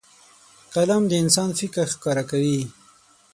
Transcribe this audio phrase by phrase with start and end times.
[0.73, 2.59] قلم د انسان فکر ښکاره کوي